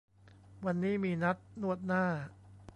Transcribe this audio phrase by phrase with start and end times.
[0.65, 2.03] วันนี้มีนัดนวดหน้า